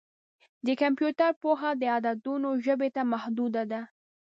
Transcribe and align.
د 0.65 0.67
کمپیوټر 0.81 1.31
پوهه 1.41 1.69
د 1.81 1.83
عددونو 1.95 2.49
ژبې 2.65 2.89
ته 2.95 3.01
محدوده 3.11 3.63
ده. 3.71 3.81